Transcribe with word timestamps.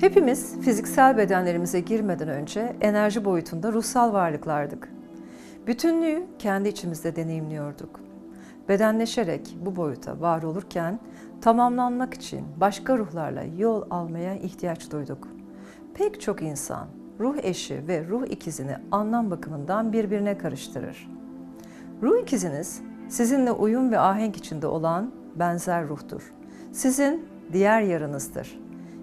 Hepimiz 0.00 0.60
fiziksel 0.60 1.16
bedenlerimize 1.16 1.80
girmeden 1.80 2.28
önce 2.28 2.76
enerji 2.80 3.24
boyutunda 3.24 3.72
ruhsal 3.72 4.12
varlıklardık. 4.12 4.88
Bütünlüğü 5.66 6.22
kendi 6.38 6.68
içimizde 6.68 7.16
deneyimliyorduk. 7.16 8.00
Bedenleşerek 8.68 9.56
bu 9.64 9.76
boyuta 9.76 10.20
var 10.20 10.42
olurken 10.42 10.98
tamamlanmak 11.40 12.14
için 12.14 12.46
başka 12.60 12.98
ruhlarla 12.98 13.42
yol 13.58 13.82
almaya 13.90 14.34
ihtiyaç 14.34 14.90
duyduk. 14.90 15.28
Pek 15.94 16.20
çok 16.20 16.42
insan 16.42 16.88
ruh 17.20 17.36
eşi 17.42 17.88
ve 17.88 18.08
ruh 18.08 18.26
ikizini 18.26 18.76
anlam 18.92 19.30
bakımından 19.30 19.92
birbirine 19.92 20.38
karıştırır. 20.38 21.08
Ruh 22.02 22.22
ikiziniz 22.22 22.82
sizinle 23.08 23.52
uyum 23.52 23.90
ve 23.90 23.98
ahenk 23.98 24.36
içinde 24.36 24.66
olan 24.66 25.12
benzer 25.34 25.88
ruhtur. 25.88 26.32
Sizin 26.72 27.26
diğer 27.52 27.82
yarınızdır. 27.82 28.59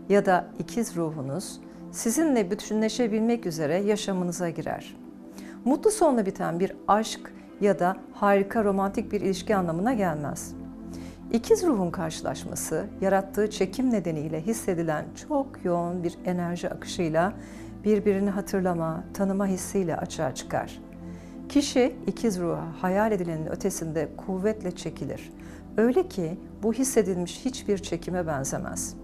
Ya 0.09 0.25
da 0.25 0.47
ikiz 0.59 0.95
ruhunuz 0.95 1.59
sizinle 1.91 2.51
bütünleşebilmek 2.51 3.45
üzere 3.45 3.77
yaşamınıza 3.77 4.49
girer. 4.49 4.95
Mutlu 5.65 5.91
sonla 5.91 6.25
biten 6.25 6.59
bir 6.59 6.75
aşk 6.87 7.33
ya 7.61 7.79
da 7.79 7.95
harika 8.13 8.63
romantik 8.63 9.11
bir 9.11 9.21
ilişki 9.21 9.55
anlamına 9.55 9.93
gelmez. 9.93 10.55
İkiz 11.33 11.63
ruhun 11.63 11.91
karşılaşması, 11.91 12.85
yarattığı 13.01 13.49
çekim 13.49 13.91
nedeniyle 13.91 14.41
hissedilen 14.41 15.05
çok 15.27 15.65
yoğun 15.65 16.03
bir 16.03 16.17
enerji 16.25 16.69
akışıyla 16.69 17.33
birbirini 17.83 18.29
hatırlama, 18.29 19.03
tanıma 19.13 19.47
hissiyle 19.47 19.97
açığa 19.97 20.35
çıkar. 20.35 20.81
Kişi 21.49 21.95
ikiz 22.07 22.39
ruha 22.39 22.67
hayal 22.81 23.11
edilenin 23.11 23.45
ötesinde 23.45 24.09
kuvvetle 24.17 24.71
çekilir. 24.71 25.31
Öyle 25.77 26.07
ki 26.07 26.37
bu 26.63 26.73
hissedilmiş 26.73 27.45
hiçbir 27.45 27.77
çekime 27.77 28.27
benzemez. 28.27 28.95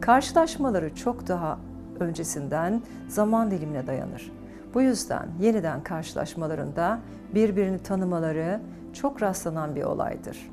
Karşılaşmaları 0.00 0.94
çok 0.94 1.28
daha 1.28 1.58
öncesinden 2.00 2.82
zaman 3.08 3.50
dilimine 3.50 3.86
dayanır. 3.86 4.32
Bu 4.74 4.82
yüzden 4.82 5.28
yeniden 5.40 5.82
karşılaşmalarında 5.82 6.98
birbirini 7.34 7.78
tanımaları 7.78 8.60
çok 8.92 9.22
rastlanan 9.22 9.76
bir 9.76 9.82
olaydır. 9.82 10.50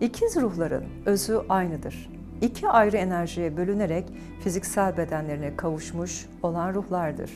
İkiz 0.00 0.36
ruhların 0.36 0.84
özü 1.06 1.40
aynıdır. 1.48 2.10
İki 2.40 2.68
ayrı 2.68 2.96
enerjiye 2.96 3.56
bölünerek 3.56 4.12
fiziksel 4.40 4.96
bedenlerine 4.96 5.56
kavuşmuş 5.56 6.28
olan 6.42 6.74
ruhlardır. 6.74 7.30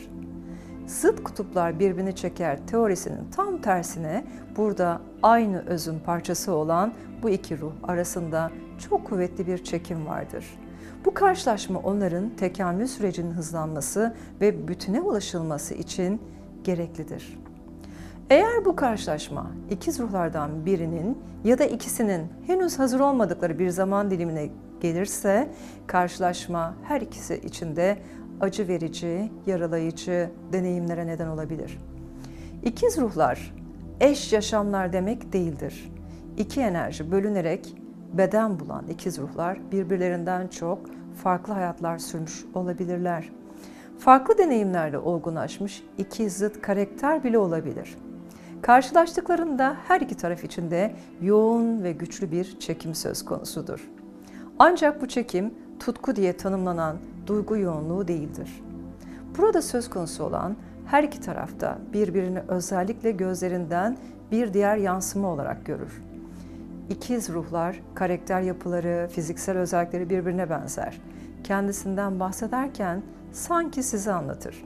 Zıt 0.87 1.23
kutuplar 1.23 1.79
birbirini 1.79 2.15
çeker 2.15 2.67
teorisinin 2.67 3.31
tam 3.35 3.61
tersine 3.61 4.25
burada 4.57 5.01
aynı 5.23 5.65
özün 5.65 5.99
parçası 5.99 6.51
olan 6.53 6.93
bu 7.23 7.29
iki 7.29 7.59
ruh 7.59 7.73
arasında 7.83 8.51
çok 8.89 9.07
kuvvetli 9.07 9.47
bir 9.47 9.63
çekim 9.63 10.05
vardır. 10.05 10.45
Bu 11.05 11.13
karşılaşma 11.13 11.79
onların 11.79 12.29
tekamül 12.29 12.87
sürecinin 12.87 13.31
hızlanması 13.31 14.13
ve 14.41 14.67
bütüne 14.67 15.01
ulaşılması 15.01 15.73
için 15.73 16.21
gereklidir. 16.63 17.39
Eğer 18.29 18.65
bu 18.65 18.75
karşılaşma 18.75 19.51
ikiz 19.69 19.99
ruhlardan 19.99 20.65
birinin 20.65 21.17
ya 21.43 21.59
da 21.59 21.65
ikisinin 21.65 22.27
henüz 22.47 22.79
hazır 22.79 22.99
olmadıkları 22.99 23.59
bir 23.59 23.69
zaman 23.69 24.11
dilimine 24.11 24.49
gelirse 24.81 25.49
karşılaşma 25.87 26.73
her 26.83 27.01
ikisi 27.01 27.35
için 27.35 27.75
de 27.75 27.97
acı 28.41 28.67
verici, 28.67 29.31
yaralayıcı 29.45 30.29
deneyimlere 30.53 31.07
neden 31.07 31.27
olabilir. 31.27 31.77
İkiz 32.63 32.97
ruhlar 32.97 33.55
eş 33.99 34.33
yaşamlar 34.33 34.93
demek 34.93 35.33
değildir. 35.33 35.91
İki 36.37 36.61
enerji 36.61 37.11
bölünerek 37.11 37.75
beden 38.13 38.59
bulan 38.59 38.87
ikiz 38.89 39.19
ruhlar 39.19 39.71
birbirlerinden 39.71 40.47
çok 40.47 40.79
farklı 41.23 41.53
hayatlar 41.53 41.97
sürmüş 41.97 42.45
olabilirler. 42.53 43.29
Farklı 43.99 44.37
deneyimlerle 44.37 44.97
olgunlaşmış 44.97 45.83
iki 45.97 46.29
zıt 46.29 46.61
karakter 46.61 47.23
bile 47.23 47.37
olabilir. 47.37 47.97
Karşılaştıklarında 48.61 49.77
her 49.87 50.01
iki 50.01 50.17
taraf 50.17 50.43
için 50.43 50.71
de 50.71 50.95
yoğun 51.21 51.83
ve 51.83 51.91
güçlü 51.91 52.31
bir 52.31 52.59
çekim 52.59 52.95
söz 52.95 53.25
konusudur. 53.25 53.89
Ancak 54.59 55.01
bu 55.01 55.07
çekim 55.07 55.53
tutku 55.79 56.15
diye 56.15 56.37
tanımlanan 56.37 56.97
duygu 57.27 57.57
yoğunluğu 57.57 58.07
değildir. 58.07 58.63
Burada 59.37 59.61
söz 59.61 59.89
konusu 59.89 60.23
olan 60.23 60.55
her 60.85 61.03
iki 61.03 61.21
tarafta 61.21 61.77
birbirini 61.93 62.39
özellikle 62.47 63.11
gözlerinden 63.11 63.97
bir 64.31 64.53
diğer 64.53 64.77
yansıma 64.77 65.27
olarak 65.27 65.65
görür. 65.65 66.08
İkiz 66.89 67.29
ruhlar, 67.29 67.81
karakter 67.95 68.41
yapıları, 68.41 69.07
fiziksel 69.11 69.57
özellikleri 69.57 70.09
birbirine 70.09 70.49
benzer. 70.49 71.01
Kendisinden 71.43 72.19
bahsederken 72.19 73.03
sanki 73.31 73.83
sizi 73.83 74.11
anlatır. 74.11 74.65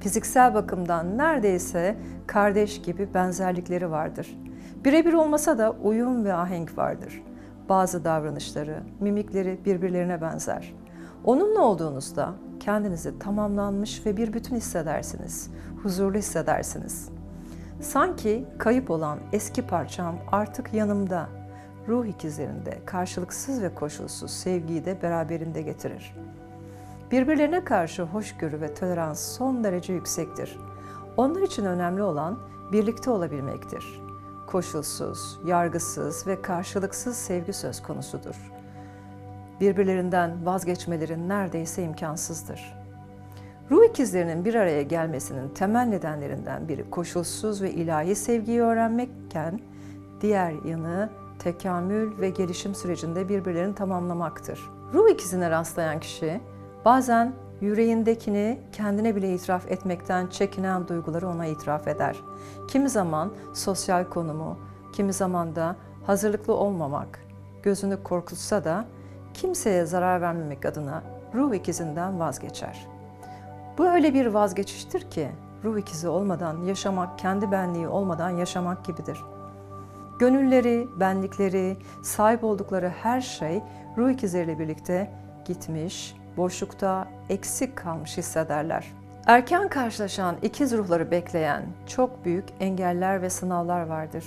Fiziksel 0.00 0.54
bakımdan 0.54 1.18
neredeyse 1.18 1.96
kardeş 2.26 2.82
gibi 2.82 3.14
benzerlikleri 3.14 3.90
vardır. 3.90 4.38
Birebir 4.84 5.12
olmasa 5.12 5.58
da 5.58 5.70
uyum 5.70 6.24
ve 6.24 6.34
ahenk 6.34 6.78
vardır. 6.78 7.22
Bazı 7.68 8.04
davranışları, 8.04 8.82
mimikleri 9.00 9.58
birbirlerine 9.64 10.20
benzer. 10.20 10.74
Onunla 11.24 11.60
olduğunuzda 11.60 12.34
kendinizi 12.60 13.18
tamamlanmış 13.18 14.06
ve 14.06 14.16
bir 14.16 14.32
bütün 14.32 14.56
hissedersiniz. 14.56 15.50
Huzurlu 15.82 16.18
hissedersiniz. 16.18 17.08
Sanki 17.80 18.44
kayıp 18.58 18.90
olan 18.90 19.18
eski 19.32 19.66
parçam 19.66 20.18
artık 20.32 20.74
yanımda. 20.74 21.28
Ruh 21.88 22.06
ikizlerinde 22.06 22.78
karşılıksız 22.86 23.62
ve 23.62 23.74
koşulsuz 23.74 24.30
sevgiyi 24.30 24.84
de 24.84 25.02
beraberinde 25.02 25.62
getirir. 25.62 26.14
Birbirlerine 27.10 27.64
karşı 27.64 28.02
hoşgörü 28.02 28.60
ve 28.60 28.74
tolerans 28.74 29.36
son 29.36 29.64
derece 29.64 29.92
yüksektir. 29.92 30.58
Onlar 31.16 31.42
için 31.42 31.64
önemli 31.64 32.02
olan 32.02 32.38
birlikte 32.72 33.10
olabilmektir. 33.10 34.00
Koşulsuz, 34.46 35.38
yargısız 35.46 36.26
ve 36.26 36.42
karşılıksız 36.42 37.16
sevgi 37.16 37.52
söz 37.52 37.82
konusudur. 37.82 38.52
Birbirlerinden 39.60 40.46
vazgeçmeleri 40.46 41.28
neredeyse 41.28 41.82
imkansızdır. 41.82 42.85
Ruh 43.70 43.84
ikizlerinin 43.84 44.44
bir 44.44 44.54
araya 44.54 44.82
gelmesinin 44.82 45.48
temel 45.48 45.86
nedenlerinden 45.86 46.68
biri 46.68 46.90
koşulsuz 46.90 47.62
ve 47.62 47.70
ilahi 47.70 48.14
sevgiyi 48.14 48.62
öğrenmekken, 48.62 49.60
diğer 50.20 50.52
yanı 50.64 51.10
tekamül 51.38 52.20
ve 52.20 52.30
gelişim 52.30 52.74
sürecinde 52.74 53.28
birbirlerini 53.28 53.74
tamamlamaktır. 53.74 54.60
Ruh 54.94 55.10
ikizine 55.10 55.50
rastlayan 55.50 56.00
kişi 56.00 56.40
bazen 56.84 57.32
yüreğindekini 57.60 58.60
kendine 58.72 59.16
bile 59.16 59.34
itiraf 59.34 59.70
etmekten 59.70 60.26
çekinen 60.26 60.88
duyguları 60.88 61.28
ona 61.28 61.46
itiraf 61.46 61.88
eder. 61.88 62.16
Kimi 62.68 62.88
zaman 62.88 63.32
sosyal 63.54 64.04
konumu, 64.04 64.58
kimi 64.92 65.12
zaman 65.12 65.56
da 65.56 65.76
hazırlıklı 66.06 66.54
olmamak, 66.54 67.20
gözünü 67.62 68.02
korkutsa 68.02 68.64
da 68.64 68.84
kimseye 69.34 69.86
zarar 69.86 70.20
vermemek 70.20 70.66
adına 70.66 71.02
ruh 71.34 71.54
ikizinden 71.54 72.20
vazgeçer. 72.20 72.95
Bu 73.78 73.88
öyle 73.88 74.14
bir 74.14 74.26
vazgeçiştir 74.26 75.10
ki 75.10 75.28
ruh 75.64 75.78
ikizi 75.78 76.08
olmadan 76.08 76.62
yaşamak, 76.62 77.18
kendi 77.18 77.52
benliği 77.52 77.88
olmadan 77.88 78.30
yaşamak 78.30 78.84
gibidir. 78.84 79.18
Gönülleri, 80.18 80.88
benlikleri, 80.96 81.76
sahip 82.02 82.44
oldukları 82.44 82.88
her 82.88 83.20
şey 83.20 83.62
ruh 83.96 84.10
ikizleriyle 84.10 84.58
birlikte 84.58 85.10
gitmiş, 85.44 86.16
boşlukta 86.36 87.08
eksik 87.28 87.76
kalmış 87.76 88.16
hissederler. 88.16 88.92
Erken 89.26 89.68
karşılaşan 89.68 90.36
ikiz 90.42 90.72
ruhları 90.72 91.10
bekleyen 91.10 91.62
çok 91.86 92.24
büyük 92.24 92.44
engeller 92.60 93.22
ve 93.22 93.30
sınavlar 93.30 93.86
vardır. 93.86 94.24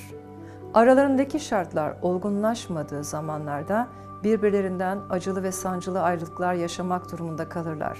Aralarındaki 0.73 1.39
şartlar 1.39 1.93
olgunlaşmadığı 2.01 3.03
zamanlarda 3.03 3.87
birbirlerinden 4.23 4.99
acılı 5.09 5.43
ve 5.43 5.51
sancılı 5.51 6.01
ayrılıklar 6.01 6.53
yaşamak 6.53 7.11
durumunda 7.11 7.49
kalırlar. 7.49 7.99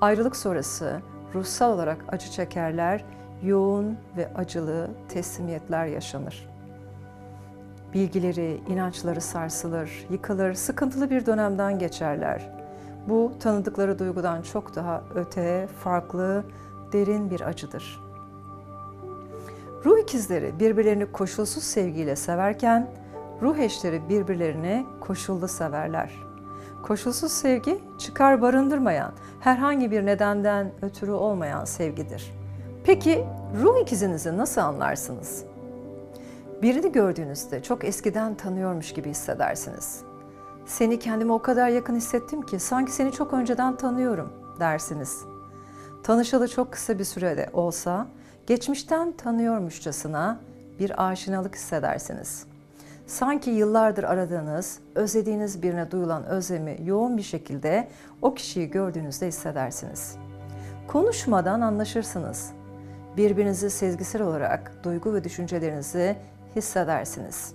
Ayrılık 0.00 0.36
sonrası 0.36 1.00
ruhsal 1.34 1.72
olarak 1.72 2.04
acı 2.08 2.30
çekerler, 2.30 3.04
yoğun 3.42 3.98
ve 4.16 4.28
acılı 4.34 4.90
teslimiyetler 5.08 5.86
yaşanır. 5.86 6.48
Bilgileri, 7.94 8.60
inançları 8.68 9.20
sarsılır, 9.20 10.06
yıkılır, 10.10 10.54
sıkıntılı 10.54 11.10
bir 11.10 11.26
dönemden 11.26 11.78
geçerler. 11.78 12.50
Bu 13.08 13.32
tanıdıkları 13.40 13.98
duygudan 13.98 14.42
çok 14.42 14.76
daha 14.76 15.02
öte, 15.14 15.66
farklı, 15.66 16.44
derin 16.92 17.30
bir 17.30 17.40
acıdır. 17.40 18.00
Ruh 19.84 19.98
ikizleri 19.98 20.60
birbirlerini 20.60 21.12
koşulsuz 21.12 21.62
sevgiyle 21.62 22.16
severken, 22.16 22.90
ruh 23.42 23.58
eşleri 23.58 24.08
birbirlerini 24.08 24.86
koşullu 25.00 25.48
severler. 25.48 26.25
Koşulsuz 26.86 27.32
sevgi 27.32 27.78
çıkar 27.98 28.42
barındırmayan, 28.42 29.12
herhangi 29.40 29.90
bir 29.90 30.06
nedenden 30.06 30.72
ötürü 30.82 31.10
olmayan 31.10 31.64
sevgidir. 31.64 32.32
Peki 32.84 33.24
ruh 33.62 33.82
ikizinizi 33.82 34.36
nasıl 34.36 34.60
anlarsınız? 34.60 35.44
Birini 36.62 36.92
gördüğünüzde 36.92 37.62
çok 37.62 37.84
eskiden 37.84 38.34
tanıyormuş 38.34 38.92
gibi 38.92 39.10
hissedersiniz. 39.10 40.00
Seni 40.66 40.98
kendime 40.98 41.32
o 41.32 41.42
kadar 41.42 41.68
yakın 41.68 41.96
hissettim 41.96 42.42
ki 42.42 42.58
sanki 42.58 42.92
seni 42.92 43.12
çok 43.12 43.32
önceden 43.32 43.76
tanıyorum 43.76 44.32
dersiniz. 44.60 45.24
Tanışalı 46.02 46.48
çok 46.48 46.72
kısa 46.72 46.98
bir 46.98 47.04
sürede 47.04 47.50
olsa 47.52 48.06
geçmişten 48.46 49.12
tanıyormuşçasına 49.12 50.40
bir 50.78 51.08
aşinalık 51.08 51.54
hissedersiniz. 51.54 52.46
Sanki 53.06 53.50
yıllardır 53.50 54.04
aradığınız, 54.04 54.78
özlediğiniz 54.94 55.62
birine 55.62 55.90
duyulan 55.90 56.24
özlemi 56.24 56.78
yoğun 56.84 57.16
bir 57.16 57.22
şekilde 57.22 57.88
o 58.22 58.34
kişiyi 58.34 58.70
gördüğünüzde 58.70 59.26
hissedersiniz. 59.26 60.16
Konuşmadan 60.86 61.60
anlaşırsınız. 61.60 62.52
Birbirinizi 63.16 63.70
sezgisel 63.70 64.22
olarak 64.22 64.72
duygu 64.84 65.14
ve 65.14 65.24
düşüncelerinizi 65.24 66.16
hissedersiniz. 66.56 67.54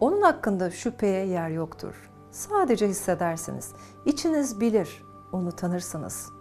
Onun 0.00 0.22
hakkında 0.22 0.70
şüpheye 0.70 1.26
yer 1.26 1.48
yoktur. 1.48 2.10
Sadece 2.30 2.88
hissedersiniz. 2.88 3.72
İçiniz 4.06 4.60
bilir, 4.60 5.02
onu 5.32 5.52
tanırsınız. 5.52 6.35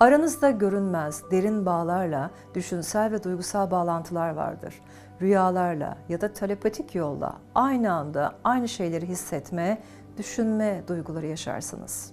Aranızda 0.00 0.50
görünmez, 0.50 1.22
derin 1.30 1.66
bağlarla 1.66 2.30
düşünsel 2.54 3.12
ve 3.12 3.24
duygusal 3.24 3.70
bağlantılar 3.70 4.30
vardır. 4.30 4.74
Rüyalarla 5.20 5.98
ya 6.08 6.20
da 6.20 6.32
telepatik 6.32 6.94
yolla 6.94 7.36
aynı 7.54 7.92
anda 7.92 8.34
aynı 8.44 8.68
şeyleri 8.68 9.08
hissetme, 9.08 9.82
düşünme 10.16 10.82
duyguları 10.88 11.26
yaşarsınız. 11.26 12.12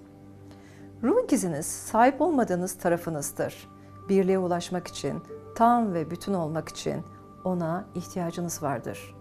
Ruh 1.04 1.24
ikiziniz 1.24 1.66
sahip 1.66 2.22
olmadığınız 2.22 2.78
tarafınızdır. 2.78 3.68
Birliğe 4.10 4.40
ulaşmak 4.40 4.88
için, 4.88 5.24
tam 5.56 5.94
ve 5.94 6.12
bütün 6.12 6.34
olmak 6.34 6.70
için 6.70 7.04
ona 7.44 7.86
ihtiyacınız 7.96 8.64
vardır.'' 8.64 9.18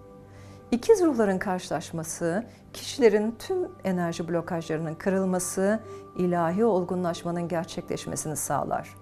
İkiz 0.71 1.03
ruhların 1.03 1.39
karşılaşması, 1.39 2.45
kişilerin 2.73 3.35
tüm 3.39 3.69
enerji 3.85 4.29
blokajlarının 4.29 4.95
kırılması, 4.95 5.81
ilahi 6.19 6.65
olgunlaşmanın 6.65 7.49
gerçekleşmesini 7.49 8.37
sağlar. 8.37 8.95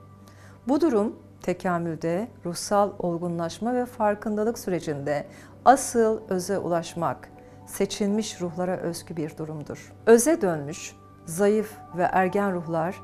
Bu 0.68 0.80
durum 0.80 1.16
tekamülde, 1.42 2.28
ruhsal 2.44 2.90
olgunlaşma 2.98 3.74
ve 3.74 3.86
farkındalık 3.86 4.58
sürecinde 4.58 5.26
asıl 5.64 6.20
öze 6.28 6.58
ulaşmak, 6.58 7.28
seçilmiş 7.66 8.40
ruhlara 8.40 8.76
özgü 8.76 9.16
bir 9.16 9.36
durumdur. 9.36 9.92
Öze 10.06 10.40
dönmüş, 10.40 10.96
zayıf 11.26 11.72
ve 11.96 12.02
ergen 12.02 12.54
ruhlar 12.54 13.00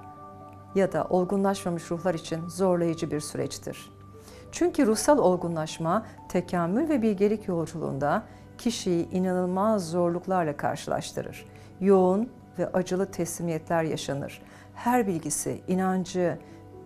ya 0.74 0.92
da 0.92 1.04
olgunlaşmamış 1.04 1.90
ruhlar 1.90 2.14
için 2.14 2.48
zorlayıcı 2.48 3.10
bir 3.10 3.20
süreçtir. 3.20 3.92
Çünkü 4.52 4.86
ruhsal 4.86 5.18
olgunlaşma, 5.18 6.06
tekamül 6.28 6.88
ve 6.88 7.02
bilgelik 7.02 7.48
yolculuğunda 7.48 8.22
kişiyi 8.58 9.10
inanılmaz 9.10 9.90
zorluklarla 9.90 10.56
karşılaştırır. 10.56 11.46
Yoğun 11.80 12.28
ve 12.58 12.72
acılı 12.72 13.10
teslimiyetler 13.10 13.82
yaşanır. 13.82 14.42
Her 14.74 15.06
bilgisi, 15.06 15.60
inancı, 15.68 16.38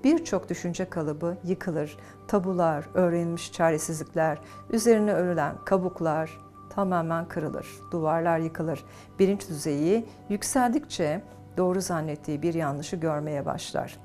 birçok 0.04 0.48
düşünce 0.48 0.84
kalıbı 0.90 1.36
yıkılır. 1.44 1.96
Tabular, 2.28 2.84
öğrenilmiş 2.94 3.52
çaresizlikler, 3.52 4.38
üzerine 4.70 5.12
örülen 5.12 5.56
kabuklar 5.64 6.38
tamamen 6.70 7.28
kırılır. 7.28 7.66
Duvarlar 7.90 8.38
yıkılır. 8.38 8.84
Bilinç 9.18 9.48
düzeyi 9.48 10.06
yükseldikçe 10.28 11.22
doğru 11.56 11.80
zannettiği 11.80 12.42
bir 12.42 12.54
yanlışı 12.54 12.96
görmeye 12.96 13.46
başlar. 13.46 13.98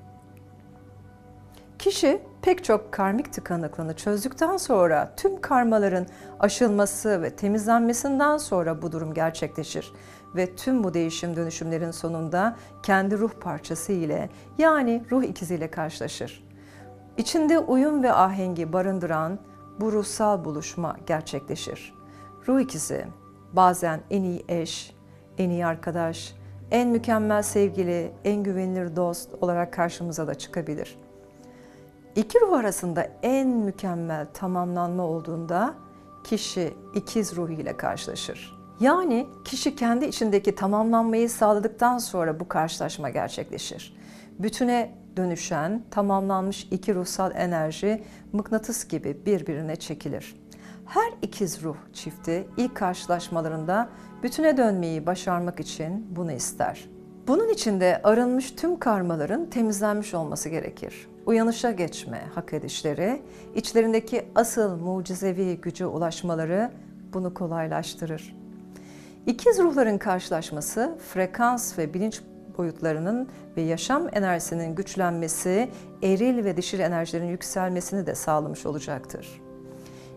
Kişi 1.79 2.21
pek 2.41 2.63
çok 2.63 2.91
karmik 2.91 3.33
tıkanıklığını 3.33 3.95
çözdükten 3.95 4.57
sonra 4.57 5.13
tüm 5.17 5.41
karmaların 5.41 6.05
aşılması 6.39 7.21
ve 7.21 7.35
temizlenmesinden 7.35 8.37
sonra 8.37 8.81
bu 8.81 8.91
durum 8.91 9.13
gerçekleşir 9.13 9.93
ve 10.35 10.55
tüm 10.55 10.83
bu 10.83 10.93
değişim 10.93 11.35
dönüşümlerin 11.35 11.91
sonunda 11.91 12.55
kendi 12.83 13.17
ruh 13.17 13.31
parçası 13.39 13.91
ile 13.91 14.29
yani 14.57 15.03
ruh 15.11 15.23
ikiziyle 15.23 15.71
karşılaşır. 15.71 16.47
İçinde 17.17 17.59
uyum 17.59 18.03
ve 18.03 18.13
ahengi 18.13 18.73
barındıran 18.73 19.39
bu 19.79 19.91
ruhsal 19.91 20.45
buluşma 20.45 20.97
gerçekleşir. 21.07 21.93
Ruh 22.47 22.59
ikizi 22.59 23.05
bazen 23.53 24.01
en 24.09 24.23
iyi 24.23 24.45
eş, 24.47 24.95
en 25.37 25.49
iyi 25.49 25.65
arkadaş, 25.65 26.35
en 26.71 26.89
mükemmel 26.89 27.41
sevgili, 27.41 28.11
en 28.23 28.43
güvenilir 28.43 28.95
dost 28.95 29.29
olarak 29.41 29.73
karşımıza 29.73 30.27
da 30.27 30.35
çıkabilir.'' 30.35 31.09
İki 32.15 32.41
ruh 32.41 32.57
arasında 32.57 33.07
en 33.23 33.47
mükemmel 33.47 34.27
tamamlanma 34.33 35.03
olduğunda 35.03 35.73
kişi 36.23 36.73
ikiz 36.95 37.35
ruhu 37.35 37.51
ile 37.51 37.77
karşılaşır. 37.77 38.58
Yani 38.79 39.27
kişi 39.45 39.75
kendi 39.75 40.05
içindeki 40.05 40.55
tamamlanmayı 40.55 41.29
sağladıktan 41.29 41.97
sonra 41.97 42.39
bu 42.39 42.47
karşılaşma 42.47 43.09
gerçekleşir. 43.09 43.97
Bütüne 44.39 44.95
dönüşen, 45.17 45.83
tamamlanmış 45.91 46.67
iki 46.71 46.95
ruhsal 46.95 47.31
enerji 47.35 48.03
mıknatıs 48.33 48.87
gibi 48.87 49.17
birbirine 49.25 49.75
çekilir. 49.75 50.35
Her 50.85 51.13
ikiz 51.21 51.63
ruh 51.63 51.77
çifti 51.93 52.47
ilk 52.57 52.75
karşılaşmalarında 52.75 53.89
bütüne 54.23 54.57
dönmeyi 54.57 55.05
başarmak 55.05 55.59
için 55.59 56.07
bunu 56.15 56.31
ister. 56.31 56.89
Bunun 57.27 57.49
için 57.49 57.79
de 57.79 58.01
arınmış 58.03 58.51
tüm 58.51 58.79
karmaların 58.79 59.45
temizlenmiş 59.45 60.13
olması 60.13 60.49
gerekir 60.49 61.09
uyanışa 61.29 61.71
geçme 61.71 62.21
hak 62.35 62.53
edişleri, 62.53 63.21
içlerindeki 63.55 64.25
asıl 64.35 64.77
mucizevi 64.77 65.61
güce 65.61 65.85
ulaşmaları 65.85 66.71
bunu 67.13 67.33
kolaylaştırır. 67.33 68.38
İkiz 69.29 69.59
ruhların 69.59 69.97
karşılaşması 69.97 70.97
frekans 71.13 71.77
ve 71.77 71.93
bilinç 71.93 72.21
boyutlarının 72.57 73.29
ve 73.57 73.61
yaşam 73.61 74.07
enerjisinin 74.11 74.75
güçlenmesi, 74.75 75.69
eril 76.03 76.45
ve 76.45 76.57
dişil 76.57 76.79
enerjilerin 76.79 77.27
yükselmesini 77.27 78.05
de 78.05 78.15
sağlamış 78.15 78.65
olacaktır. 78.65 79.41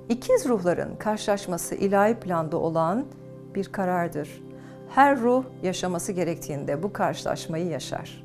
İkiz 0.08 0.48
ruhların 0.48 0.96
karşılaşması 0.96 1.74
ilahi 1.74 2.14
planda 2.14 2.56
olan 2.56 3.06
bir 3.54 3.64
karardır. 3.64 4.42
Her 4.88 5.20
ruh 5.20 5.44
yaşaması 5.62 6.12
gerektiğinde 6.12 6.82
bu 6.82 6.92
karşılaşmayı 6.92 7.66
yaşar. 7.66 8.24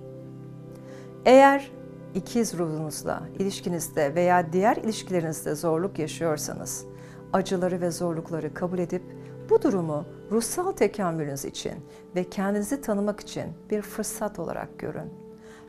Eğer 1.26 1.72
ikiz 2.16 2.58
ruhunuzla, 2.58 3.24
ilişkinizde 3.40 4.16
veya 4.16 4.54
diğer 4.54 4.78
ilişkilerinizde 4.78 5.56
zorluk 5.56 6.00
yaşıyorsanız, 6.00 6.86
acıları 7.34 7.82
ve 7.82 7.92
zorlukları 7.92 8.54
kabul 8.54 8.80
edip 8.80 9.17
bu 9.50 9.62
durumu 9.62 10.06
ruhsal 10.32 10.72
tekamülünüz 10.72 11.46
için 11.46 11.74
ve 12.16 12.24
kendinizi 12.24 12.82
tanımak 12.82 13.20
için 13.20 13.46
bir 13.70 13.82
fırsat 13.82 14.40
olarak 14.40 14.80
görün. 14.80 15.14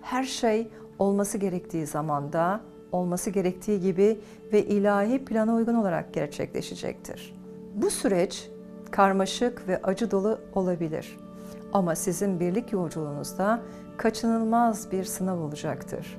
Her 0.00 0.24
şey 0.24 0.68
olması 0.98 1.38
gerektiği 1.38 1.86
zamanda, 1.86 2.60
olması 2.92 3.30
gerektiği 3.30 3.80
gibi 3.80 4.20
ve 4.52 4.64
ilahi 4.64 5.24
plana 5.24 5.54
uygun 5.54 5.74
olarak 5.74 6.14
gerçekleşecektir. 6.14 7.34
Bu 7.74 7.90
süreç 7.90 8.50
karmaşık 8.90 9.68
ve 9.68 9.82
acı 9.82 10.10
dolu 10.10 10.38
olabilir. 10.54 11.18
Ama 11.72 11.94
sizin 11.94 12.40
birlik 12.40 12.72
yolculuğunuzda 12.72 13.60
kaçınılmaz 13.96 14.92
bir 14.92 15.04
sınav 15.04 15.38
olacaktır. 15.38 16.18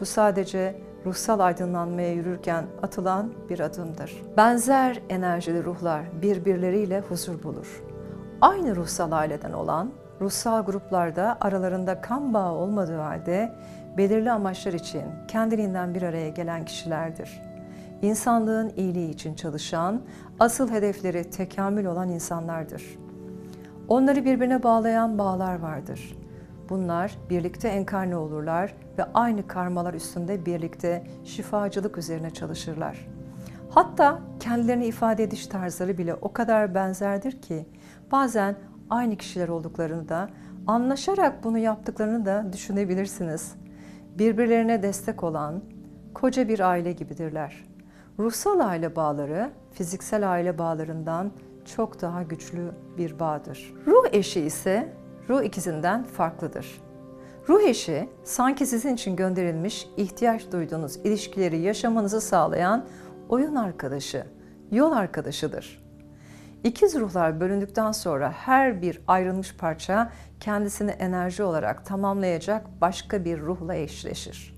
Bu 0.00 0.06
sadece 0.06 0.80
ruhsal 1.06 1.40
aydınlanmaya 1.40 2.12
yürürken 2.12 2.64
atılan 2.82 3.32
bir 3.50 3.60
adımdır. 3.60 4.22
Benzer 4.36 5.00
enerjili 5.08 5.64
ruhlar 5.64 6.22
birbirleriyle 6.22 7.00
huzur 7.00 7.42
bulur. 7.42 7.82
Aynı 8.40 8.76
ruhsal 8.76 9.12
aileden 9.12 9.52
olan 9.52 9.92
ruhsal 10.20 10.64
gruplarda 10.64 11.38
aralarında 11.40 12.00
kan 12.00 12.34
bağı 12.34 12.52
olmadığı 12.52 12.98
halde 12.98 13.52
belirli 13.96 14.30
amaçlar 14.30 14.72
için 14.72 15.02
kendiliğinden 15.28 15.94
bir 15.94 16.02
araya 16.02 16.28
gelen 16.28 16.64
kişilerdir. 16.64 17.42
İnsanlığın 18.02 18.72
iyiliği 18.76 19.10
için 19.10 19.34
çalışan, 19.34 20.02
asıl 20.40 20.70
hedefleri 20.70 21.30
tekamül 21.30 21.84
olan 21.84 22.08
insanlardır. 22.08 22.98
Onları 23.88 24.24
birbirine 24.24 24.62
bağlayan 24.62 25.18
bağlar 25.18 25.58
vardır. 25.58 26.16
Bunlar 26.68 27.18
birlikte 27.30 27.68
enkarne 27.68 28.16
olurlar 28.16 28.74
ve 28.98 29.04
aynı 29.14 29.46
karmalar 29.46 29.94
üstünde 29.94 30.46
birlikte 30.46 31.06
şifacılık 31.24 31.98
üzerine 31.98 32.30
çalışırlar. 32.30 33.06
Hatta 33.70 34.18
kendilerini 34.40 34.86
ifade 34.86 35.24
ediş 35.24 35.46
tarzları 35.46 35.98
bile 35.98 36.14
o 36.14 36.32
kadar 36.32 36.74
benzerdir 36.74 37.42
ki 37.42 37.66
bazen 38.12 38.56
aynı 38.90 39.16
kişiler 39.16 39.48
olduklarını 39.48 40.08
da 40.08 40.28
anlaşarak 40.66 41.44
bunu 41.44 41.58
yaptıklarını 41.58 42.26
da 42.26 42.52
düşünebilirsiniz. 42.52 43.54
Birbirlerine 44.18 44.82
destek 44.82 45.24
olan 45.24 45.62
koca 46.14 46.48
bir 46.48 46.60
aile 46.60 46.92
gibidirler. 46.92 47.64
Ruhsal 48.18 48.60
aile 48.60 48.96
bağları 48.96 49.50
fiziksel 49.72 50.32
aile 50.32 50.58
bağlarından 50.58 51.32
çok 51.64 52.00
daha 52.00 52.22
güçlü 52.22 52.70
bir 52.98 53.18
bağdır. 53.18 53.74
Ruh 53.86 54.06
eşi 54.12 54.40
ise 54.40 54.92
ruh 55.28 55.42
ikizinden 55.42 56.04
farklıdır. 56.04 56.80
Ruh 57.48 57.62
eşi 57.62 58.08
sanki 58.24 58.66
sizin 58.66 58.94
için 58.94 59.16
gönderilmiş 59.16 59.88
ihtiyaç 59.96 60.52
duyduğunuz 60.52 60.96
ilişkileri 60.96 61.58
yaşamanızı 61.58 62.20
sağlayan 62.20 62.86
oyun 63.28 63.54
arkadaşı, 63.54 64.26
yol 64.70 64.92
arkadaşıdır. 64.92 65.88
İkiz 66.64 66.94
ruhlar 66.94 67.40
bölündükten 67.40 67.92
sonra 67.92 68.32
her 68.32 68.82
bir 68.82 69.00
ayrılmış 69.06 69.56
parça 69.56 70.12
kendisini 70.40 70.90
enerji 70.90 71.42
olarak 71.42 71.86
tamamlayacak 71.86 72.66
başka 72.80 73.24
bir 73.24 73.40
ruhla 73.40 73.74
eşleşir. 73.74 74.54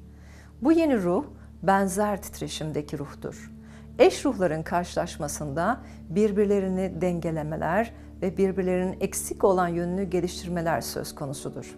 Bu 0.63 0.73
yeni 0.73 1.03
ruh 1.03 1.25
benzer 1.63 2.23
titreşimdeki 2.23 2.99
ruhtur. 2.99 3.53
Eş 3.99 4.25
ruhların 4.25 4.63
karşılaşmasında 4.63 5.81
birbirlerini 6.09 7.01
dengelemeler 7.01 7.93
ve 8.23 8.37
birbirlerinin 8.37 8.97
eksik 9.01 9.45
olan 9.45 9.69
yönünü 9.69 10.05
geliştirmeler 10.05 10.81
söz 10.81 11.15
konusudur. 11.15 11.77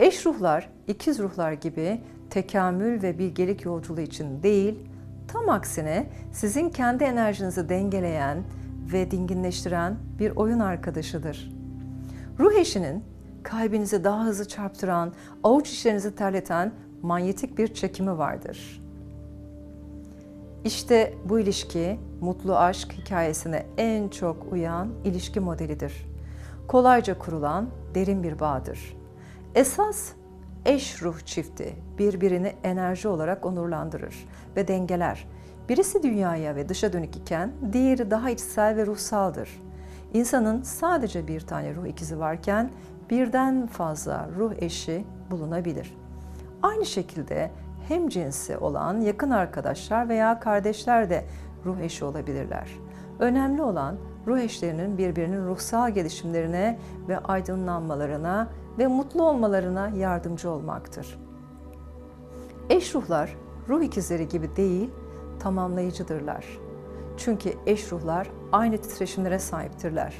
Eş 0.00 0.26
ruhlar, 0.26 0.70
ikiz 0.86 1.18
ruhlar 1.18 1.52
gibi 1.52 2.00
tekamül 2.30 3.02
ve 3.02 3.18
bilgelik 3.18 3.64
yolculuğu 3.64 4.00
için 4.00 4.42
değil, 4.42 4.78
tam 5.28 5.48
aksine 5.48 6.06
sizin 6.32 6.70
kendi 6.70 7.04
enerjinizi 7.04 7.68
dengeleyen 7.68 8.44
ve 8.92 9.10
dinginleştiren 9.10 9.96
bir 10.18 10.36
oyun 10.36 10.60
arkadaşıdır. 10.60 11.52
Ruh 12.38 12.52
eşinin 12.52 13.04
kalbinizi 13.42 14.04
daha 14.04 14.24
hızlı 14.24 14.48
çarptıran, 14.48 15.12
avuç 15.44 15.70
içlerinizi 15.70 16.14
terleten 16.14 16.72
manyetik 17.02 17.58
bir 17.58 17.74
çekimi 17.74 18.18
vardır. 18.18 18.82
İşte 20.64 21.14
bu 21.24 21.40
ilişki 21.40 22.00
mutlu 22.20 22.56
aşk 22.56 22.92
hikayesine 22.92 23.66
en 23.76 24.08
çok 24.08 24.52
uyan 24.52 24.88
ilişki 25.04 25.40
modelidir. 25.40 26.06
Kolayca 26.68 27.18
kurulan 27.18 27.68
derin 27.94 28.22
bir 28.22 28.40
bağdır. 28.40 28.96
Esas 29.54 30.12
eş 30.64 31.02
ruh 31.02 31.20
çifti 31.20 31.74
birbirini 31.98 32.52
enerji 32.64 33.08
olarak 33.08 33.46
onurlandırır 33.46 34.28
ve 34.56 34.68
dengeler. 34.68 35.28
Birisi 35.68 36.02
dünyaya 36.02 36.56
ve 36.56 36.68
dışa 36.68 36.92
dönük 36.92 37.16
iken 37.16 37.52
diğeri 37.72 38.10
daha 38.10 38.30
içsel 38.30 38.76
ve 38.76 38.86
ruhsaldır. 38.86 39.60
İnsanın 40.14 40.62
sadece 40.62 41.28
bir 41.28 41.40
tane 41.40 41.74
ruh 41.74 41.86
ikizi 41.86 42.18
varken 42.18 42.70
birden 43.10 43.66
fazla 43.66 44.28
ruh 44.38 44.52
eşi 44.58 45.04
bulunabilir. 45.30 45.94
Aynı 46.62 46.86
şekilde 46.86 47.50
hem 47.90 48.08
cinsi 48.08 48.58
olan 48.58 49.00
yakın 49.00 49.30
arkadaşlar 49.30 50.08
veya 50.08 50.40
kardeşler 50.40 51.10
de 51.10 51.24
ruh 51.64 51.78
eşi 51.78 52.04
olabilirler. 52.04 52.70
Önemli 53.18 53.62
olan 53.62 53.96
ruh 54.26 54.38
eşlerinin 54.38 54.98
birbirinin 54.98 55.46
ruhsal 55.46 55.90
gelişimlerine 55.90 56.78
ve 57.08 57.18
aydınlanmalarına 57.18 58.48
ve 58.78 58.86
mutlu 58.86 59.22
olmalarına 59.22 59.88
yardımcı 59.88 60.50
olmaktır. 60.50 61.18
Eş 62.68 62.94
ruhlar 62.94 63.36
ruh 63.68 63.82
ikizleri 63.82 64.28
gibi 64.28 64.56
değil, 64.56 64.90
tamamlayıcıdırlar. 65.38 66.46
Çünkü 67.16 67.52
eş 67.66 67.92
ruhlar 67.92 68.30
aynı 68.52 68.76
titreşimlere 68.78 69.38
sahiptirler. 69.38 70.14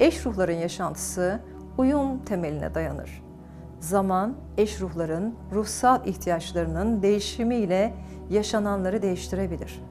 Eş 0.00 0.26
ruhların 0.26 0.56
yaşantısı 0.56 1.40
uyum 1.78 2.24
temeline 2.24 2.74
dayanır. 2.74 3.27
Zaman, 3.80 4.34
eş 4.56 4.80
ruhların 4.80 5.34
ruhsal 5.52 6.06
ihtiyaçlarının 6.06 7.02
değişimiyle 7.02 7.94
yaşananları 8.30 9.02
değiştirebilir. 9.02 9.82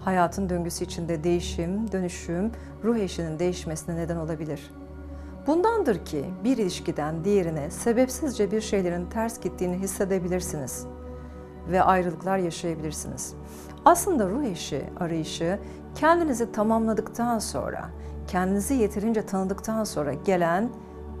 Hayatın 0.00 0.48
döngüsü 0.48 0.84
içinde 0.84 1.24
değişim, 1.24 1.92
dönüşüm, 1.92 2.52
ruh 2.84 2.96
eşinin 2.96 3.38
değişmesine 3.38 3.96
neden 3.96 4.16
olabilir. 4.16 4.70
Bundandır 5.46 6.04
ki 6.04 6.24
bir 6.44 6.58
ilişkiden 6.58 7.24
diğerine 7.24 7.70
sebepsizce 7.70 8.50
bir 8.50 8.60
şeylerin 8.60 9.06
ters 9.06 9.40
gittiğini 9.40 9.78
hissedebilirsiniz 9.78 10.86
ve 11.70 11.82
ayrılıklar 11.82 12.38
yaşayabilirsiniz. 12.38 13.34
Aslında 13.84 14.28
ruh 14.28 14.44
eşi 14.44 14.84
arayışı 15.00 15.58
kendinizi 15.94 16.52
tamamladıktan 16.52 17.38
sonra, 17.38 17.88
kendinizi 18.28 18.74
yeterince 18.74 19.26
tanıdıktan 19.26 19.84
sonra 19.84 20.12
gelen 20.12 20.70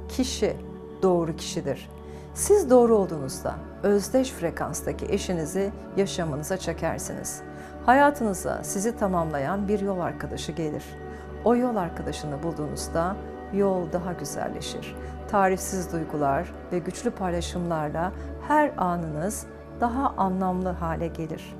kişi 0.08 0.56
doğru 1.02 1.36
kişidir. 1.36 1.90
Siz 2.34 2.70
doğru 2.70 2.96
olduğunuzda 2.96 3.54
özdeş 3.82 4.30
frekanstaki 4.30 5.06
eşinizi 5.06 5.72
yaşamınıza 5.96 6.56
çekersiniz. 6.56 7.42
Hayatınıza 7.86 8.64
sizi 8.64 8.96
tamamlayan 8.96 9.68
bir 9.68 9.80
yol 9.80 10.00
arkadaşı 10.00 10.52
gelir. 10.52 10.84
O 11.44 11.56
yol 11.56 11.76
arkadaşını 11.76 12.42
bulduğunuzda 12.42 13.16
yol 13.52 13.92
daha 13.92 14.12
güzelleşir. 14.12 14.96
Tarifsiz 15.30 15.92
duygular 15.92 16.52
ve 16.72 16.78
güçlü 16.78 17.10
paylaşımlarla 17.10 18.12
her 18.48 18.72
anınız 18.76 19.46
daha 19.80 20.14
anlamlı 20.16 20.68
hale 20.68 21.06
gelir. 21.06 21.56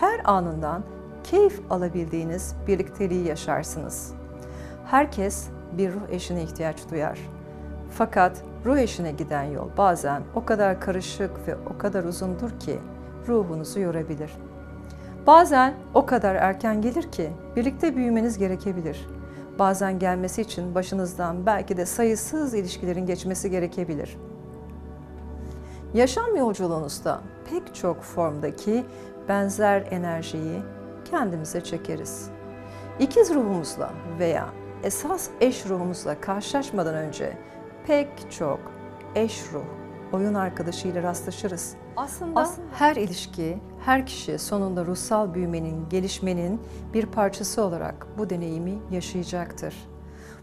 Her 0.00 0.20
anından 0.24 0.82
keyif 1.24 1.60
alabildiğiniz 1.70 2.54
birlikteliği 2.66 3.26
yaşarsınız. 3.26 4.12
Herkes 4.86 5.48
bir 5.72 5.92
ruh 5.92 6.08
eşine 6.10 6.42
ihtiyaç 6.42 6.90
duyar. 6.90 7.18
Fakat 7.90 8.42
ruh 8.64 8.78
eşine 8.78 9.12
giden 9.12 9.42
yol 9.42 9.68
bazen 9.76 10.22
o 10.34 10.44
kadar 10.44 10.80
karışık 10.80 11.30
ve 11.48 11.56
o 11.74 11.78
kadar 11.78 12.04
uzundur 12.04 12.50
ki 12.60 12.78
ruhunuzu 13.28 13.80
yorabilir. 13.80 14.30
Bazen 15.26 15.74
o 15.94 16.06
kadar 16.06 16.34
erken 16.34 16.82
gelir 16.82 17.12
ki 17.12 17.30
birlikte 17.56 17.96
büyümeniz 17.96 18.38
gerekebilir. 18.38 19.06
Bazen 19.58 19.98
gelmesi 19.98 20.42
için 20.42 20.74
başınızdan 20.74 21.46
belki 21.46 21.76
de 21.76 21.86
sayısız 21.86 22.54
ilişkilerin 22.54 23.06
geçmesi 23.06 23.50
gerekebilir. 23.50 24.16
Yaşam 25.94 26.36
yolculuğunuzda 26.36 27.20
pek 27.50 27.74
çok 27.74 28.02
formdaki 28.02 28.84
benzer 29.28 29.86
enerjiyi 29.90 30.62
kendimize 31.10 31.60
çekeriz. 31.60 32.30
İkiz 32.98 33.34
ruhumuzla 33.34 33.90
veya 34.18 34.46
esas 34.82 35.28
eş 35.40 35.66
ruhumuzla 35.66 36.20
karşılaşmadan 36.20 36.94
önce 36.94 37.38
pek 37.86 38.30
çok 38.30 38.60
eş 39.14 39.44
ruh, 39.52 39.64
oyun 40.12 40.34
arkadaşıyla 40.34 41.02
rastlaşırız. 41.02 41.74
Aslında, 41.96 42.40
Aslında 42.40 42.68
her 42.72 42.96
ilişki, 42.96 43.58
her 43.84 44.06
kişi 44.06 44.38
sonunda 44.38 44.86
ruhsal 44.86 45.34
büyümenin, 45.34 45.88
gelişmenin 45.88 46.60
bir 46.94 47.06
parçası 47.06 47.62
olarak 47.62 48.06
bu 48.18 48.30
deneyimi 48.30 48.78
yaşayacaktır. 48.90 49.74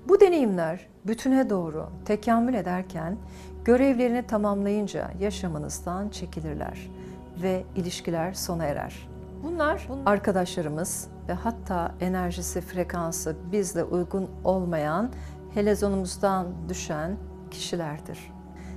Bu 0.07 0.19
deneyimler 0.19 0.87
bütüne 1.05 1.49
doğru 1.49 1.89
tekamül 2.05 2.53
ederken 2.53 3.17
görevlerini 3.65 4.27
tamamlayınca 4.27 5.11
yaşamınızdan 5.19 6.09
çekilirler 6.09 6.91
ve 7.41 7.63
ilişkiler 7.75 8.33
sona 8.33 8.65
erer. 8.65 9.09
Bunlar, 9.43 9.87
Bunlar 9.89 10.11
arkadaşlarımız 10.11 11.07
ve 11.27 11.33
hatta 11.33 11.91
enerjisi, 12.01 12.61
frekansı 12.61 13.35
bizle 13.51 13.83
uygun 13.83 14.29
olmayan 14.43 15.09
helezonumuzdan 15.53 16.47
düşen 16.69 17.17
kişilerdir. 17.51 18.31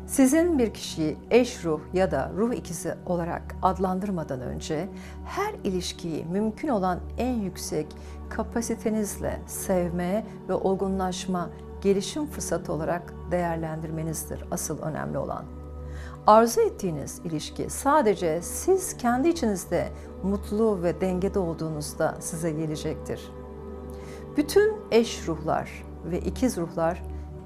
Sizin 0.07 0.59
bir 0.59 0.75
kişiyi 0.75 1.17
eş 1.31 1.65
ruh 1.65 1.81
ya 1.93 2.11
da 2.11 2.31
ruh 2.37 2.55
ikizi 2.55 2.95
olarak 3.07 3.57
adlandırmadan 3.63 4.41
önce 4.41 4.89
her 5.25 5.55
ilişkiyi 5.65 6.25
mümkün 6.25 6.69
olan 6.69 7.01
en 7.19 7.35
yüksek 7.35 7.87
kapasitenizle 8.29 9.41
sevme 9.47 10.27
ve 10.49 10.55
olgunlaşma, 10.55 11.51
gelişim 11.81 12.27
fırsatı 12.27 12.73
olarak 12.73 13.15
değerlendirmenizdir 13.31 14.45
asıl 14.51 14.83
önemli 14.83 15.19
olan. 15.19 15.45
Arzu 16.27 16.61
ettiğiniz 16.61 17.21
ilişki 17.25 17.71
sadece 17.71 18.43
siz 18.43 18.97
kendi 18.97 19.29
içinizde 19.29 19.89
mutlu 20.23 20.83
ve 20.83 21.01
dengede 21.01 21.39
olduğunuzda 21.39 22.17
size 22.21 22.51
gelecektir. 22.51 23.31
Bütün 24.37 24.77
eş 24.91 25.29
ruhlar 25.29 25.85
ve 26.05 26.19
ikiz 26.19 26.57
ruhlar 26.57 27.03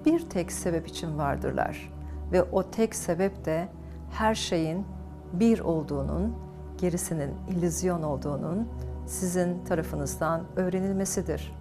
bir 0.07 0.31
tek 0.31 0.53
sebep 0.53 0.89
için 0.89 1.19
vardırlar 1.19 1.93
ve 2.33 2.43
o 2.43 2.71
tek 2.71 2.95
sebep 2.95 3.45
de 3.45 3.69
her 4.11 4.35
şeyin 4.35 4.87
bir 5.33 5.61
olduğunun, 5.61 6.37
gerisinin 6.79 7.35
illüzyon 7.49 8.03
olduğunun 8.03 8.69
sizin 9.07 9.65
tarafınızdan 9.65 10.43
öğrenilmesidir. 10.57 11.53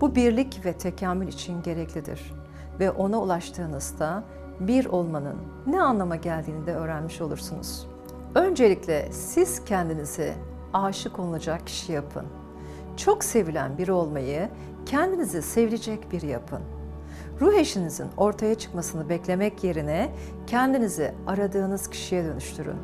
Bu 0.00 0.14
birlik 0.14 0.64
ve 0.64 0.72
tekamül 0.72 1.28
için 1.28 1.62
gereklidir 1.62 2.32
ve 2.80 2.90
ona 2.90 3.20
ulaştığınızda 3.20 4.24
bir 4.60 4.86
olmanın 4.86 5.36
ne 5.66 5.82
anlama 5.82 6.16
geldiğini 6.16 6.66
de 6.66 6.74
öğrenmiş 6.74 7.20
olursunuz. 7.20 7.86
Öncelikle 8.34 9.12
siz 9.12 9.64
kendinizi 9.64 10.34
aşık 10.72 11.18
olacak 11.18 11.66
kişi 11.66 11.92
yapın. 11.92 12.26
Çok 12.96 13.24
sevilen 13.24 13.78
biri 13.78 13.92
olmayı 13.92 14.48
kendinizi 14.86 15.42
sevilecek 15.42 16.12
biri 16.12 16.26
yapın. 16.26 16.60
Ruh 17.40 17.54
eşinizin 17.54 18.08
ortaya 18.16 18.54
çıkmasını 18.54 19.08
beklemek 19.08 19.64
yerine 19.64 20.12
kendinizi 20.46 21.14
aradığınız 21.26 21.90
kişiye 21.90 22.24
dönüştürün. 22.24 22.76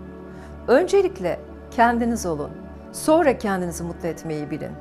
Öncelikle 0.69 1.41
kendiniz 1.71 2.27
olun. 2.27 2.51
Sonra 2.93 3.39
kendinizi 3.39 3.85
mutlu 3.85 4.09
etmeyi 4.09 4.51
bilin. 4.51 4.73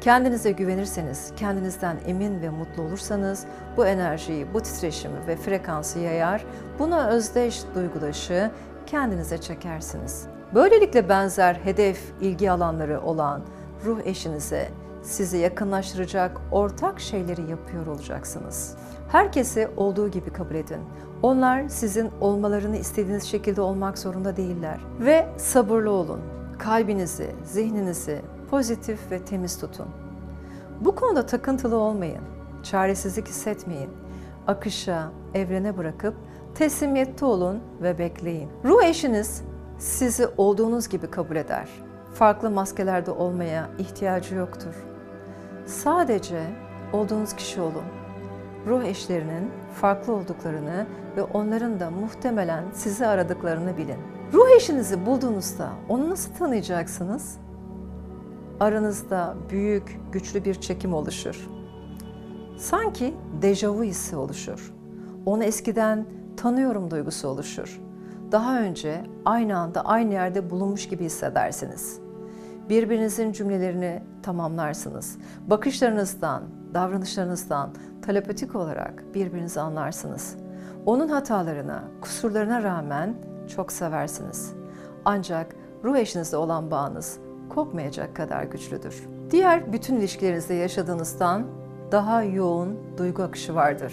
Kendinize 0.00 0.52
güvenirseniz, 0.52 1.32
kendinizden 1.36 1.96
emin 2.06 2.42
ve 2.42 2.50
mutlu 2.50 2.82
olursanız 2.82 3.46
bu 3.76 3.86
enerjiyi, 3.86 4.54
bu 4.54 4.60
titreşimi 4.60 5.26
ve 5.26 5.36
frekansı 5.36 5.98
yayar, 5.98 6.44
buna 6.78 7.08
özdeş 7.08 7.62
duygudaşı 7.74 8.50
kendinize 8.86 9.38
çekersiniz. 9.38 10.26
Böylelikle 10.54 11.08
benzer 11.08 11.54
hedef, 11.54 12.12
ilgi 12.20 12.50
alanları 12.50 13.00
olan 13.00 13.42
ruh 13.84 14.00
eşinize 14.04 14.68
sizi 15.02 15.38
yakınlaştıracak 15.38 16.40
ortak 16.52 17.00
şeyleri 17.00 17.50
yapıyor 17.50 17.86
olacaksınız. 17.86 18.76
Herkesi 19.10 19.68
olduğu 19.76 20.08
gibi 20.08 20.30
kabul 20.30 20.54
edin. 20.54 20.80
Onlar 21.22 21.68
sizin 21.68 22.10
olmalarını 22.20 22.76
istediğiniz 22.76 23.24
şekilde 23.24 23.60
olmak 23.60 23.98
zorunda 23.98 24.36
değiller. 24.36 24.80
Ve 25.00 25.26
sabırlı 25.36 25.90
olun. 25.90 26.20
Kalbinizi, 26.58 27.30
zihninizi 27.44 28.22
pozitif 28.50 29.10
ve 29.10 29.24
temiz 29.24 29.60
tutun. 29.60 29.86
Bu 30.80 30.94
konuda 30.94 31.26
takıntılı 31.26 31.76
olmayın. 31.76 32.22
Çaresizlik 32.62 33.28
hissetmeyin. 33.28 33.90
Akışa, 34.46 35.10
evrene 35.34 35.76
bırakıp 35.76 36.14
teslimiyette 36.54 37.24
olun 37.24 37.60
ve 37.82 37.98
bekleyin. 37.98 38.48
Ruh 38.64 38.84
eşiniz 38.84 39.42
sizi 39.78 40.26
olduğunuz 40.36 40.88
gibi 40.88 41.06
kabul 41.06 41.36
eder. 41.36 41.68
Farklı 42.14 42.50
maskelerde 42.50 43.10
olmaya 43.10 43.68
ihtiyacı 43.78 44.34
yoktur. 44.34 44.74
Sadece 45.66 46.42
olduğunuz 46.92 47.32
kişi 47.32 47.60
olun. 47.60 47.99
Ruh 48.66 48.84
eşlerinin 48.84 49.50
farklı 49.74 50.12
olduklarını 50.12 50.86
ve 51.16 51.22
onların 51.22 51.80
da 51.80 51.90
muhtemelen 51.90 52.64
sizi 52.72 53.06
aradıklarını 53.06 53.76
bilin. 53.76 53.98
Ruh 54.32 54.56
eşinizi 54.56 55.06
bulduğunuzda 55.06 55.70
onu 55.88 56.10
nasıl 56.10 56.34
tanıyacaksınız? 56.34 57.36
Aranızda 58.60 59.34
büyük, 59.50 60.00
güçlü 60.12 60.44
bir 60.44 60.54
çekim 60.54 60.94
oluşur. 60.94 61.48
Sanki 62.58 63.14
dejavu 63.42 63.84
hissi 63.84 64.16
oluşur. 64.16 64.72
Onu 65.26 65.44
eskiden 65.44 66.06
tanıyorum 66.36 66.90
duygusu 66.90 67.28
oluşur. 67.28 67.80
Daha 68.32 68.60
önce 68.60 69.04
aynı 69.24 69.58
anda 69.58 69.84
aynı 69.84 70.12
yerde 70.12 70.50
bulunmuş 70.50 70.88
gibi 70.88 71.04
hissedersiniz. 71.04 72.00
Birbirinizin 72.68 73.32
cümlelerini 73.32 74.02
tamamlarsınız. 74.22 75.18
Bakışlarınızdan, 75.46 76.42
davranışlarınızdan 76.74 77.70
telepatik 78.02 78.54
olarak 78.56 79.04
birbirinizi 79.14 79.60
anlarsınız. 79.60 80.36
Onun 80.86 81.08
hatalarına, 81.08 81.84
kusurlarına 82.00 82.62
rağmen 82.62 83.14
çok 83.56 83.72
seversiniz. 83.72 84.52
Ancak 85.04 85.56
ruh 85.84 85.96
eşinizle 85.96 86.36
olan 86.36 86.70
bağınız 86.70 87.18
kopmayacak 87.48 88.16
kadar 88.16 88.44
güçlüdür. 88.44 89.02
Diğer 89.30 89.72
bütün 89.72 89.96
ilişkilerinizde 89.96 90.54
yaşadığınızdan 90.54 91.46
daha 91.92 92.22
yoğun 92.22 92.78
duygu 92.98 93.22
akışı 93.22 93.54
vardır. 93.54 93.92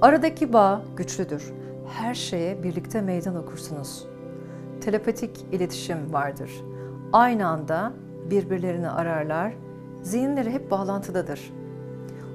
Aradaki 0.00 0.52
bağ 0.52 0.82
güçlüdür. 0.96 1.52
Her 1.88 2.14
şeye 2.14 2.62
birlikte 2.62 3.00
meydan 3.00 3.36
okursunuz. 3.36 4.06
Telepatik 4.80 5.46
iletişim 5.52 6.12
vardır. 6.12 6.50
Aynı 7.12 7.46
anda 7.46 7.92
birbirlerini 8.30 8.90
ararlar, 8.90 9.54
zihinleri 10.02 10.50
hep 10.50 10.70
bağlantıdadır. 10.70 11.52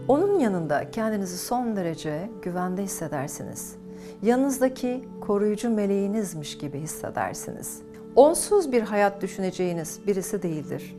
Onun 0.08 0.40
yanında 0.40 0.92
kendinizi 0.92 1.38
son 1.38 1.76
derece 1.76 2.30
güvende 2.42 2.84
hissedersiniz. 2.84 3.76
Yanınızdaki 4.22 5.08
koruyucu 5.22 5.70
meleğinizmiş 5.70 6.58
gibi 6.58 6.80
hissedersiniz. 6.80 7.82
Onsuz 8.16 8.72
bir 8.72 8.82
hayat 8.82 9.22
düşüneceğiniz 9.22 10.00
birisi 10.08 10.44
değildir. 10.44 10.96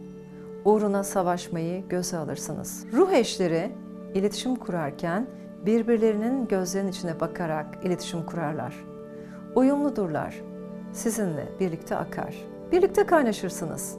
Uğruna 0.64 1.04
savaşmayı 1.04 1.88
göze 1.88 2.16
alırsınız. 2.16 2.84
Ruh 2.92 3.12
eşleri 3.12 3.72
iletişim 4.14 4.56
kurarken 4.56 5.26
birbirlerinin 5.66 6.48
gözlerinin 6.48 6.90
içine 6.90 7.20
bakarak 7.20 7.66
iletişim 7.84 8.26
kurarlar. 8.26 8.84
Uyumludurlar. 9.54 10.42
Sizinle 10.92 11.48
birlikte 11.60 11.96
akar. 11.96 12.34
Birlikte 12.72 13.06
kaynaşırsınız. 13.06 13.96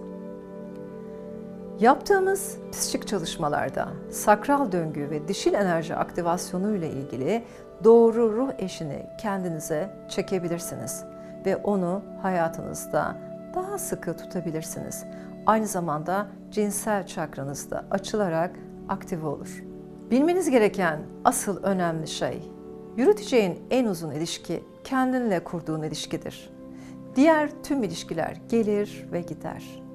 Yaptığımız 1.80 2.58
psikik 2.72 3.08
çalışmalarda 3.08 3.88
sakral 4.12 4.72
döngü 4.72 5.10
ve 5.10 5.28
dişil 5.28 5.54
enerji 5.54 5.96
aktivasyonu 5.96 6.76
ile 6.76 6.90
ilgili 6.90 7.44
doğru 7.84 8.38
ruh 8.38 8.50
eşini 8.58 9.06
kendinize 9.22 9.90
çekebilirsiniz 10.10 11.04
ve 11.46 11.58
onu 11.58 12.02
hayatınızda 12.22 13.18
daha 13.56 13.78
sıkı 13.78 14.18
tutabilirsiniz. 14.18 15.04
Aynı 15.46 15.68
zamanda 15.68 16.28
cinsel 16.52 17.08
çakranız 17.08 17.72
da 17.72 17.86
açılarak 17.92 18.56
aktive 18.90 19.28
olur. 19.28 19.64
Bilmeniz 20.12 20.50
gereken 20.50 21.00
asıl 21.24 21.64
önemli 21.64 22.08
şey, 22.08 22.52
yürüteceğin 22.98 23.60
en 23.72 23.86
uzun 23.86 24.12
ilişki 24.12 24.64
kendinle 24.84 25.44
kurduğun 25.44 25.84
ilişkidir. 25.84 26.50
Diğer 27.16 27.50
tüm 27.64 27.84
ilişkiler 27.84 28.38
gelir 28.50 29.06
ve 29.12 29.22
gider. 29.22 29.89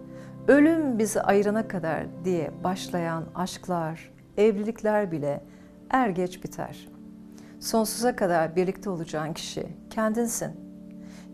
Ölüm 0.48 0.98
bizi 0.98 1.20
ayırana 1.22 1.68
kadar 1.68 2.07
diye 2.24 2.50
başlayan 2.64 3.24
aşklar, 3.35 4.12
evlilikler 4.37 5.12
bile 5.12 5.40
er 5.90 6.09
geç 6.09 6.44
biter. 6.44 6.88
Sonsuza 7.61 8.16
kadar 8.16 8.57
birlikte 8.57 8.90
olacağın 8.90 9.33
kişi 9.33 9.66
kendinsin. 9.90 10.52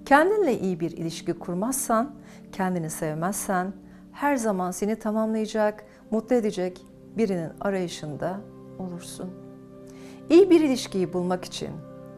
Kendinle 0.07 0.59
iyi 0.59 0.81
bir 0.81 0.90
ilişki 0.90 1.33
kurmazsan, 1.33 2.14
kendini 2.53 2.90
sevmezsen, 2.90 3.73
her 4.12 4.37
zaman 4.37 4.70
seni 4.70 4.96
tamamlayacak, 4.96 5.85
mutlu 6.11 6.37
edecek 6.37 6.87
birinin 7.16 7.51
arayışında 7.61 8.40
olursun. 8.79 9.31
İyi 10.31 10.51
bir 10.51 10.61
ilişkiyi 10.61 11.12
bulmak 11.12 11.44
için 11.44 11.70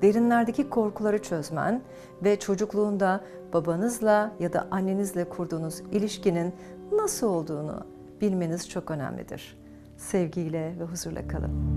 derinlerdeki 0.02 0.70
korkuları 0.70 1.22
çözmen 1.22 1.82
ve 2.24 2.38
çocukluğunda 2.38 3.20
babanızla 3.52 4.32
ya 4.40 4.52
da 4.52 4.68
annenizle 4.70 5.28
kurduğunuz 5.28 5.80
ilişkinin 5.92 6.54
nasıl 6.96 7.26
olduğunu 7.26 7.86
bilmeniz 8.20 8.68
çok 8.68 8.90
önemlidir. 8.90 9.56
Sevgiyle 9.96 10.74
ve 10.80 10.84
huzurla 10.84 11.28
kalın. 11.28 11.71